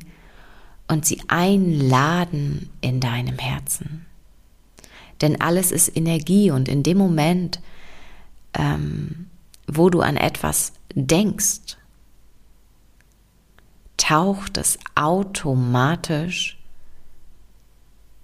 und 0.86 1.04
sie 1.04 1.20
einladen 1.26 2.70
in 2.80 3.00
deinem 3.00 3.38
Herzen. 3.38 4.06
Denn 5.20 5.40
alles 5.40 5.72
ist 5.72 5.96
Energie 5.96 6.52
und 6.52 6.68
in 6.68 6.84
dem 6.84 6.98
Moment, 6.98 7.60
ähm, 8.54 9.26
wo 9.66 9.90
du 9.90 10.00
an 10.00 10.16
etwas 10.16 10.75
denkst, 10.96 11.76
taucht 13.96 14.56
es 14.56 14.78
automatisch 14.94 16.58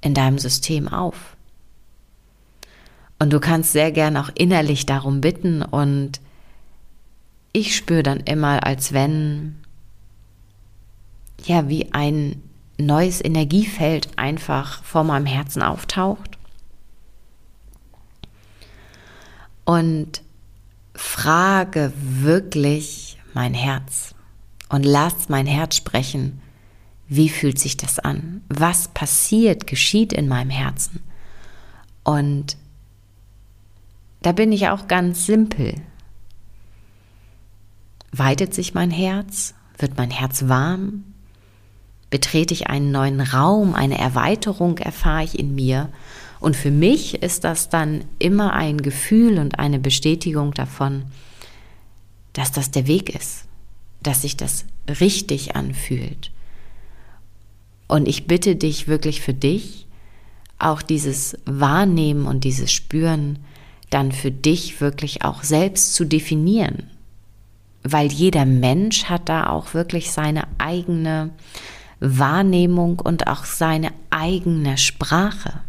in 0.01 0.15
deinem 0.15 0.39
System 0.39 0.89
auf. 0.89 1.37
Und 3.19 3.33
du 3.33 3.39
kannst 3.39 3.73
sehr 3.73 3.93
gern 3.93 4.17
auch 4.17 4.31
innerlich 4.35 4.85
darum 4.85 5.21
bitten 5.21 5.63
und 5.63 6.21
ich 7.53 7.77
spüre 7.77 8.03
dann 8.03 8.21
immer, 8.21 8.67
als 8.67 8.93
wenn, 8.93 9.63
ja, 11.45 11.69
wie 11.69 11.93
ein 11.93 12.43
neues 12.79 13.23
Energiefeld 13.23 14.09
einfach 14.17 14.83
vor 14.83 15.05
meinem 15.05 15.27
Herzen 15.27 15.63
auftaucht 15.63 16.39
und 19.65 20.23
frage 20.94 21.92
wirklich 21.96 23.18
mein 23.35 23.55
Herz 23.55 24.14
und 24.68 24.85
lass 24.85 25.28
mein 25.28 25.46
Herz 25.46 25.76
sprechen. 25.76 26.40
Wie 27.09 27.28
fühlt 27.28 27.59
sich 27.59 27.76
das 27.76 27.98
an? 27.98 28.42
Was 28.48 28.88
passiert, 28.88 29.66
geschieht 29.66 30.12
in 30.12 30.28
meinem 30.28 30.50
Herzen? 30.50 31.00
Und 32.05 32.57
da 34.22 34.33
bin 34.33 34.52
ich 34.52 34.68
auch 34.68 34.88
ganz 34.88 35.26
simpel. 35.26 35.74
Weitet 38.12 38.55
sich 38.55 38.74
mein 38.74 38.90
Herz? 38.90 39.55
Wird 39.78 39.96
mein 39.96 40.11
Herz 40.11 40.48
warm? 40.48 41.05
Betrete 42.11 42.55
ich 42.55 42.68
einen 42.68 42.92
neuen 42.92 43.20
Raum, 43.20 43.74
eine 43.74 43.98
Erweiterung 43.98 44.78
erfahre 44.78 45.24
ich 45.24 45.38
in 45.38 45.55
mir 45.55 45.88
und 46.42 46.57
für 46.57 46.72
mich 46.72 47.22
ist 47.22 47.44
das 47.44 47.68
dann 47.68 48.05
immer 48.18 48.52
ein 48.52 48.78
Gefühl 48.78 49.38
und 49.38 49.61
eine 49.61 49.78
Bestätigung 49.78 50.52
davon, 50.52 51.05
dass 52.33 52.50
das 52.50 52.72
der 52.72 52.88
Weg 52.88 53.14
ist, 53.14 53.44
dass 54.02 54.22
sich 54.22 54.37
das 54.37 54.64
richtig 54.88 55.55
anfühlt. 55.55 56.33
Und 57.87 58.09
ich 58.09 58.26
bitte 58.26 58.57
dich 58.57 58.88
wirklich 58.88 59.20
für 59.20 59.35
dich, 59.35 59.87
auch 60.59 60.83
dieses 60.83 61.38
Wahrnehmen 61.44 62.26
und 62.26 62.42
dieses 62.42 62.72
Spüren 62.72 63.38
dann 63.90 64.11
für 64.11 64.33
dich 64.33 64.81
wirklich 64.81 65.24
auch 65.24 65.44
selbst 65.44 65.94
zu 65.94 66.05
definieren. 66.05 66.90
Weil 67.85 68.11
jeder 68.11 68.46
Mensch 68.46 69.05
hat 69.05 69.28
da 69.28 69.48
auch 69.48 69.74
wirklich 69.74 70.11
seine 70.11 70.48
eigene 70.59 71.31
Wahrnehmung 72.00 72.98
und 72.98 73.28
auch 73.28 73.44
seine 73.44 73.92
eigene 74.11 74.76
Sprache. 74.76 75.61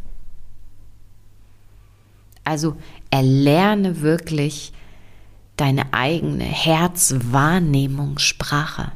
Also 2.43 2.75
erlerne 3.09 4.01
wirklich 4.01 4.73
deine 5.57 5.93
eigene 5.93 6.43
Herzwahrnehmungssprache. 6.43 8.91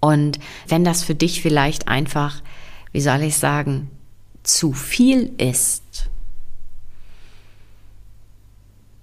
Und 0.00 0.38
wenn 0.68 0.84
das 0.84 1.02
für 1.02 1.14
dich 1.14 1.42
vielleicht 1.42 1.88
einfach, 1.88 2.42
wie 2.92 3.00
soll 3.00 3.22
ich 3.22 3.36
sagen, 3.36 3.90
zu 4.42 4.72
viel 4.72 5.32
ist, 5.38 6.08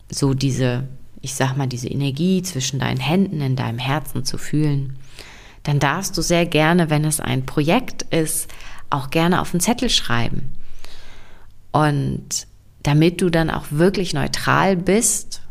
so 0.10 0.34
diese, 0.34 0.88
ich 1.22 1.34
sag 1.34 1.58
mal, 1.58 1.68
diese 1.68 1.90
Energie 1.90 2.42
zwischen 2.42 2.80
deinen 2.80 3.00
Händen 3.00 3.42
in 3.42 3.56
deinem 3.56 3.80
Herzen 3.80 4.24
zu 4.24 4.38
fühlen, 4.38 4.98
dann 5.64 5.80
darfst 5.80 6.18
du 6.18 6.22
sehr 6.22 6.46
gerne, 6.46 6.90
wenn 6.90 7.06
es 7.06 7.20
ein 7.20 7.46
Projekt 7.46 8.04
ist, 8.04 8.50
auch 8.90 9.10
gerne 9.10 9.42
auf 9.42 9.52
den 9.52 9.60
Zettel 9.60 9.90
schreiben. 9.90 10.54
Und 11.72 12.48
damit 12.84 13.22
du 13.22 13.30
dann 13.30 13.50
auch 13.50 13.66
wirklich 13.72 14.14
neutral 14.14 14.76
bist, 14.76 15.42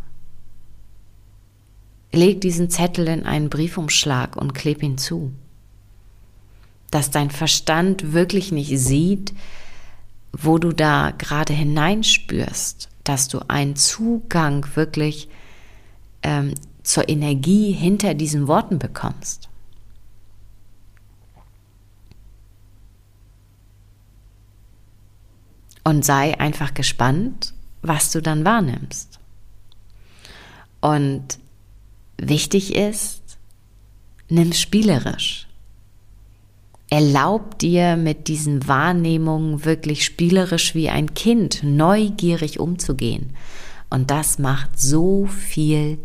leg 2.13 2.41
diesen 2.41 2.71
Zettel 2.71 3.09
in 3.09 3.25
einen 3.25 3.49
Briefumschlag 3.49 4.37
und 4.37 4.55
kleb 4.55 4.83
ihn 4.83 4.99
zu. 4.99 5.33
Dass 6.91 7.11
dein 7.11 7.31
Verstand 7.31 8.13
wirklich 8.13 8.53
nicht 8.53 8.79
sieht, 8.79 9.33
wo 10.33 10.59
du 10.59 10.73
da 10.73 11.13
gerade 11.17 11.55
hineinspürst, 11.55 12.91
dass 13.05 13.29
du 13.29 13.41
einen 13.49 13.77
Zugang 13.77 14.67
wirklich 14.75 15.29
ähm, 16.23 16.55
zur 16.83 17.09
Energie 17.09 17.73
hinter 17.73 18.15
diesen 18.15 18.47
Worten 18.47 18.79
bekommst. 18.79 19.49
Und 25.85 26.05
sei 26.05 26.39
einfach 26.39 26.75
gespannt, 26.75 27.55
was 27.83 28.13
du 28.13 28.23
dann 28.23 28.45
wahrnimmst. 28.45 29.19
Und 30.81 31.39
wichtig 32.19 32.75
ist, 32.75 33.23
nimm 34.29 34.53
spielerisch. 34.53 35.49
Erlaub 36.91 37.59
dir 37.59 37.97
mit 37.97 38.29
diesen 38.29 38.69
Wahrnehmungen 38.69 39.65
wirklich 39.65 40.05
spielerisch 40.05 40.75
wie 40.75 40.91
ein 40.91 41.15
Kind 41.15 41.63
neugierig 41.63 42.61
umzugehen. 42.61 43.35
Und 43.89 44.11
das 44.11 44.39
macht 44.39 44.79
so 44.79 45.27
viel 45.27 45.99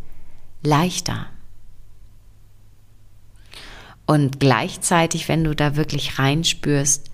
leichter. 0.63 1.27
Und 4.05 4.39
gleichzeitig, 4.39 5.27
wenn 5.27 5.43
du 5.43 5.53
da 5.53 5.75
wirklich 5.75 6.17
reinspürst, 6.19 7.11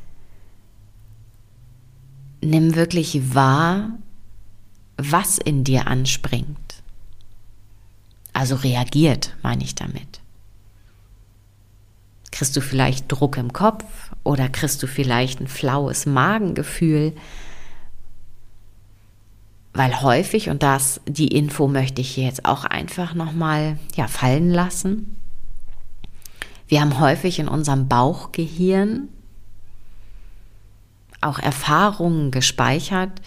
nimm 2.44 2.76
wirklich 2.76 3.36
wahr, 3.36 3.90
was 4.98 5.38
in 5.38 5.64
dir 5.64 5.88
anspringt. 5.88 6.58
Also 8.34 8.56
reagiert, 8.56 9.36
meine 9.44 9.64
ich 9.64 9.76
damit. 9.76 10.22
Kriegst 12.32 12.56
du 12.56 12.62
vielleicht 12.62 13.12
Druck 13.12 13.38
im 13.38 13.54
Kopf 13.54 13.86
oder 14.24 14.50
kriegst 14.50 14.82
du 14.82 14.88
vielleicht 14.88 15.40
ein 15.40 15.48
flaues 15.48 16.06
Magengefühl? 16.06 17.14
Weil 19.74 20.02
häufig, 20.02 20.50
und 20.50 20.64
das, 20.64 21.00
die 21.08 21.28
Info 21.28 21.68
möchte 21.68 22.02
ich 22.02 22.10
hier 22.10 22.26
jetzt 22.26 22.46
auch 22.46 22.64
einfach 22.64 23.14
nochmal 23.14 23.78
ja, 23.96 24.08
fallen 24.08 24.50
lassen. 24.50 25.16
Wir 26.68 26.82
haben 26.82 27.00
häufig 27.00 27.40
in 27.40 27.48
unserem 27.48 27.88
Bauchgehirn 27.88 29.10
auch 31.24 31.40
Erfahrungen 31.40 32.32
gespeichert, 32.32 33.22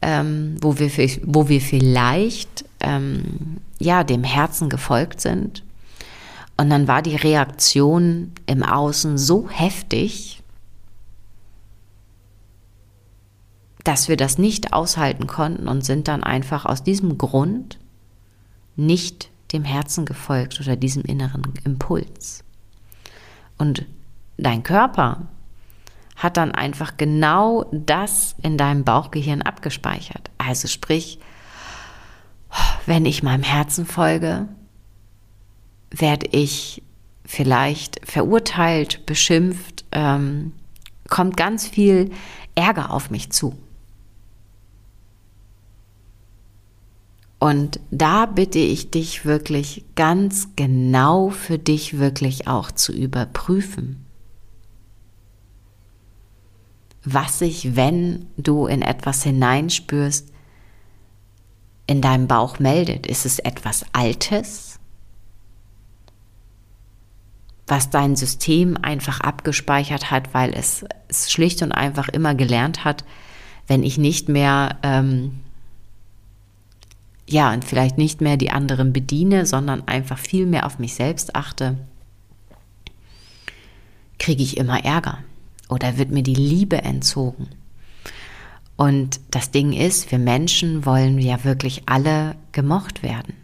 ähm, 0.00 0.56
wo, 0.60 0.78
wir, 0.78 0.90
wo 1.24 1.48
wir 1.48 1.60
vielleicht 1.60 2.64
ähm, 2.80 3.58
ja, 3.78 4.04
dem 4.04 4.24
Herzen 4.24 4.68
gefolgt 4.68 5.20
sind. 5.20 5.62
Und 6.56 6.70
dann 6.70 6.88
war 6.88 7.02
die 7.02 7.16
Reaktion 7.16 8.32
im 8.46 8.62
Außen 8.62 9.18
so 9.18 9.48
heftig, 9.48 10.42
dass 13.84 14.08
wir 14.08 14.16
das 14.16 14.38
nicht 14.38 14.72
aushalten 14.72 15.26
konnten 15.26 15.66
und 15.66 15.84
sind 15.84 16.08
dann 16.08 16.22
einfach 16.22 16.66
aus 16.66 16.84
diesem 16.84 17.18
Grund 17.18 17.78
nicht 18.76 19.30
dem 19.52 19.64
Herzen 19.64 20.04
gefolgt 20.04 20.60
oder 20.60 20.76
diesem 20.76 21.02
inneren 21.02 21.42
Impuls. 21.64 22.44
Und 23.58 23.84
dein 24.36 24.62
Körper 24.62 25.28
hat 26.22 26.36
dann 26.36 26.52
einfach 26.52 26.96
genau 26.96 27.66
das 27.72 28.36
in 28.42 28.56
deinem 28.56 28.84
Bauchgehirn 28.84 29.42
abgespeichert. 29.42 30.30
Also 30.38 30.68
sprich, 30.68 31.18
wenn 32.86 33.04
ich 33.06 33.24
meinem 33.24 33.42
Herzen 33.42 33.86
folge, 33.86 34.46
werde 35.90 36.28
ich 36.30 36.82
vielleicht 37.24 38.00
verurteilt, 38.08 39.04
beschimpft, 39.04 39.84
ähm, 39.90 40.52
kommt 41.08 41.36
ganz 41.36 41.66
viel 41.66 42.12
Ärger 42.54 42.92
auf 42.92 43.10
mich 43.10 43.30
zu. 43.30 43.58
Und 47.40 47.80
da 47.90 48.26
bitte 48.26 48.60
ich 48.60 48.92
dich 48.92 49.24
wirklich 49.24 49.84
ganz 49.96 50.50
genau 50.54 51.30
für 51.30 51.58
dich 51.58 51.98
wirklich 51.98 52.46
auch 52.46 52.70
zu 52.70 52.92
überprüfen 52.92 54.06
was 57.04 57.38
sich, 57.38 57.74
wenn 57.74 58.26
du 58.36 58.66
in 58.66 58.82
etwas 58.82 59.22
hineinspürst, 59.22 60.32
in 61.86 62.00
deinem 62.00 62.28
Bauch 62.28 62.58
meldet. 62.58 63.06
Ist 63.06 63.26
es 63.26 63.38
etwas 63.38 63.84
Altes, 63.92 64.78
was 67.66 67.90
dein 67.90 68.16
System 68.16 68.76
einfach 68.80 69.20
abgespeichert 69.20 70.10
hat, 70.10 70.32
weil 70.32 70.52
es, 70.54 70.84
es 71.08 71.32
schlicht 71.32 71.62
und 71.62 71.72
einfach 71.72 72.08
immer 72.08 72.34
gelernt 72.34 72.84
hat, 72.84 73.04
wenn 73.66 73.82
ich 73.82 73.98
nicht 73.98 74.28
mehr, 74.28 74.78
ähm, 74.82 75.40
ja, 77.28 77.52
und 77.52 77.64
vielleicht 77.64 77.98
nicht 77.98 78.20
mehr 78.20 78.36
die 78.36 78.50
anderen 78.50 78.92
bediene, 78.92 79.46
sondern 79.46 79.86
einfach 79.88 80.18
viel 80.18 80.46
mehr 80.46 80.66
auf 80.66 80.78
mich 80.78 80.94
selbst 80.94 81.34
achte, 81.34 81.78
kriege 84.18 84.42
ich 84.42 84.56
immer 84.56 84.84
Ärger 84.84 85.18
oder 85.68 85.96
wird 85.98 86.10
mir 86.10 86.22
die 86.22 86.34
Liebe 86.34 86.82
entzogen? 86.82 87.48
Und 88.76 89.20
das 89.30 89.50
Ding 89.50 89.72
ist, 89.72 90.10
wir 90.10 90.18
Menschen 90.18 90.84
wollen 90.84 91.18
ja 91.18 91.44
wirklich 91.44 91.82
alle 91.86 92.34
gemocht 92.52 93.02
werden. 93.02 93.34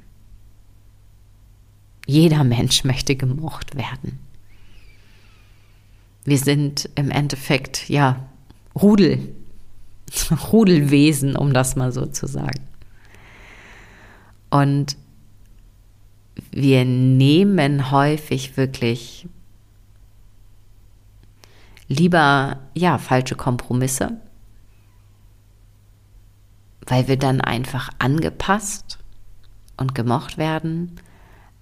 Jeder 2.07 2.45
Mensch 2.45 2.85
möchte 2.85 3.17
gemocht 3.17 3.77
werden. 3.77 4.19
Wir 6.25 6.39
sind 6.39 6.91
im 6.95 7.11
Endeffekt 7.11 7.89
ja 7.89 8.29
Rudel, 8.75 9.35
Rudelwesen, 10.53 11.37
um 11.37 11.53
das 11.53 11.77
mal 11.77 11.93
so 11.93 12.07
zu 12.07 12.27
sagen. 12.27 12.67
Und 14.51 14.97
wir 16.51 16.85
nehmen 16.85 17.91
häufig 17.91 18.57
wirklich 18.57 19.27
lieber 21.88 22.59
ja 22.74 22.98
falsche 22.98 23.35
Kompromisse, 23.35 24.20
weil 26.87 27.09
wir 27.09 27.16
dann 27.16 27.40
einfach 27.40 27.90
angepasst 27.98 28.98
und 29.77 29.94
gemocht 29.94 30.38
werden, 30.38 31.01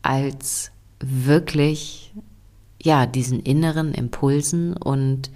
als 0.02 0.72
wirklich 1.00 2.12
ja 2.82 3.06
diesen 3.06 3.40
inneren 3.40 3.92
Impulsen 3.92 4.76
und 4.76 5.30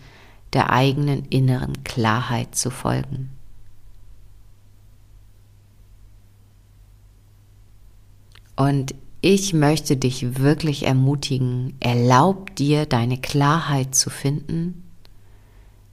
der 0.52 0.70
eigenen 0.70 1.24
inneren 1.26 1.84
Klarheit 1.84 2.54
zu 2.54 2.70
folgen. 2.70 3.30
Und 8.56 8.94
ich 9.20 9.52
möchte 9.52 9.96
dich 9.96 10.38
wirklich 10.38 10.86
ermutigen, 10.86 11.76
erlaub 11.80 12.54
dir 12.56 12.86
deine 12.86 13.20
Klarheit 13.20 13.94
zu 13.94 14.08
finden, 14.08 14.82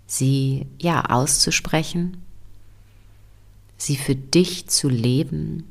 sie 0.05 0.67
ja 0.79 1.05
auszusprechen, 1.05 2.23
sie 3.77 3.97
für 3.97 4.15
dich 4.15 4.67
zu 4.67 4.87
leben. 4.87 5.65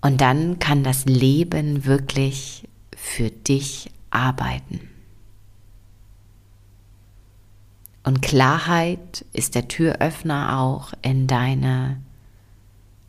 Und 0.00 0.20
dann 0.20 0.58
kann 0.60 0.84
das 0.84 1.04
Leben 1.04 1.84
wirklich 1.84 2.68
für 2.96 3.30
dich 3.30 3.90
arbeiten. 4.10 4.80
Und 8.02 8.22
Klarheit 8.22 9.26
ist 9.32 9.54
der 9.54 9.68
Türöffner 9.68 10.58
auch 10.58 10.92
in 11.02 11.26
deine 11.26 12.00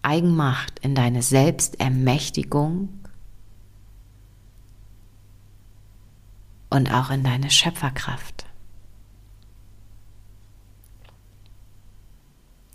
Eigenmacht, 0.02 0.80
in 0.80 0.96
deine 0.96 1.22
Selbstermächtigung 1.22 2.90
und 6.70 6.92
auch 6.94 7.12
in 7.12 7.24
deine 7.24 7.52
Schöpferkraft. 7.52 8.46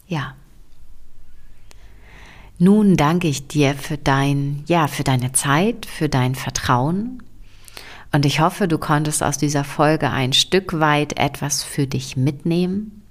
Ja. 0.07 0.35
Nun 2.59 2.97
danke 2.97 3.29
ich 3.29 3.49
dir 3.49 3.75
für 3.75 3.99
dein, 3.99 4.65
ja, 4.67 4.87
für 4.87 5.05
deine 5.05 5.33
Zeit, 5.33 5.85
für 5.85 6.09
dein 6.09 6.35
Vertrauen. 6.35 7.23
Und 8.12 8.25
ich 8.25 8.41
hoffe, 8.41 8.69
du 8.69 8.79
konntest 8.79 9.23
aus 9.23 9.37
dieser 9.37 9.65
Folge 9.65 10.11
ein 10.11 10.33
Stück 10.33 10.79
weit 10.79 11.19
etwas 11.19 11.65
für 11.65 11.87
dich 11.87 12.17
mitnehmen. 12.17 13.03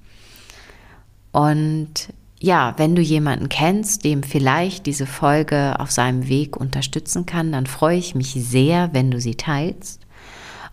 Und 1.31 2.09
ja, 2.45 2.75
wenn 2.77 2.95
du 2.95 3.01
jemanden 3.01 3.49
kennst, 3.49 4.05
dem 4.05 4.21
vielleicht 4.21 4.85
diese 4.85 5.07
Folge 5.07 5.79
auf 5.79 5.89
seinem 5.89 6.29
Weg 6.29 6.55
unterstützen 6.55 7.25
kann, 7.25 7.51
dann 7.51 7.65
freue 7.65 7.97
ich 7.97 8.13
mich 8.13 8.33
sehr, 8.33 8.93
wenn 8.93 9.09
du 9.09 9.19
sie 9.19 9.33
teilst. 9.33 10.01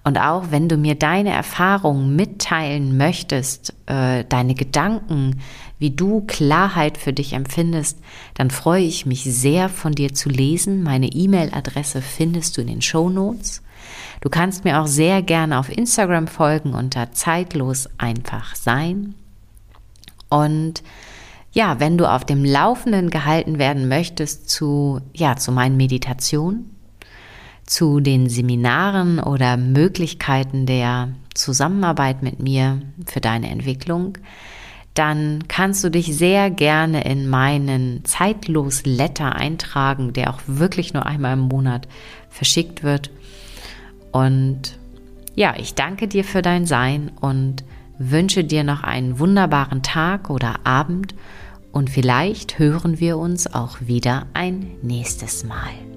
Und 0.05 0.19
auch 0.19 0.51
wenn 0.51 0.69
du 0.69 0.77
mir 0.77 0.97
deine 0.97 1.31
Erfahrungen 1.31 2.15
mitteilen 2.15 2.99
möchtest, 2.99 3.73
äh, 3.87 4.25
deine 4.29 4.55
Gedanken, 4.55 5.41
wie 5.79 5.91
du 5.91 6.21
Klarheit 6.27 6.99
für 6.99 7.15
dich 7.15 7.33
empfindest, 7.33 7.99
dann 8.35 8.51
freue 8.51 8.83
ich 8.83 9.07
mich 9.07 9.25
sehr 9.25 9.71
von 9.71 9.93
dir 9.93 10.13
zu 10.13 10.29
lesen. 10.29 10.83
Meine 10.83 11.07
E-Mail-Adresse 11.07 12.03
findest 12.03 12.57
du 12.57 12.61
in 12.61 12.67
den 12.67 12.83
Show 12.83 13.09
Notes. 13.09 13.63
Du 14.21 14.29
kannst 14.29 14.65
mir 14.65 14.79
auch 14.79 14.87
sehr 14.87 15.23
gerne 15.23 15.59
auf 15.59 15.75
Instagram 15.75 16.27
folgen 16.27 16.75
unter 16.75 17.13
zeitlos 17.13 17.89
einfach 17.97 18.57
sein. 18.57 19.15
Und 20.29 20.83
ja, 21.53 21.81
wenn 21.81 21.99
du 21.99 22.11
auf 22.11 22.25
dem 22.25 22.45
Laufenden 22.45 23.11
gehalten 23.11 23.59
werden 23.59 23.88
möchtest 23.88 24.49
zu, 24.49 25.01
ja, 25.15 25.37
zu 25.37 25.53
meinen 25.53 25.77
Meditationen, 25.77 26.75
zu 27.67 28.01
den 28.01 28.29
Seminaren 28.29 29.19
oder 29.21 29.57
Möglichkeiten 29.57 30.67
der 30.67 31.12
Zusammenarbeit 31.35 32.23
mit 32.23 32.41
mir 32.41 32.83
für 33.07 33.21
deine 33.21 33.51
Entwicklung, 33.51 34.19
dann 34.95 35.45
kannst 35.49 35.83
du 35.85 35.91
dich 35.91 36.15
sehr 36.17 36.51
gerne 36.51 37.05
in 37.05 37.29
meinen 37.29 38.05
zeitlos 38.05 38.83
Letter 38.85 39.35
eintragen, 39.37 40.12
der 40.12 40.31
auch 40.31 40.41
wirklich 40.47 40.93
nur 40.93 41.07
einmal 41.07 41.35
im 41.35 41.49
Monat 41.49 41.88
verschickt 42.29 42.83
wird. 42.83 43.11
Und 44.11 44.79
ja, 45.35 45.55
ich 45.57 45.75
danke 45.75 46.09
dir 46.09 46.25
für 46.25 46.43
dein 46.43 46.67
Sein 46.67 47.11
und 47.21 47.65
wünsche 47.99 48.45
dir 48.45 48.65
noch 48.65 48.83
einen 48.83 49.19
wunderbaren 49.19 49.83
Tag 49.83 50.31
oder 50.31 50.61
Abend 50.65 51.15
und 51.73 51.91
vielleicht 51.91 52.59
hören 52.59 53.01
wir 53.01 53.19
uns 53.19 53.53
auch 53.53 53.79
wieder 53.81 54.27
ein 54.35 54.73
nächstes 54.83 55.45
Mal. 55.45 55.92